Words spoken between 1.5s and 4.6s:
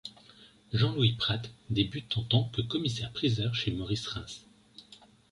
débute en tant que commissaire-priseur chez Maurice Rheims.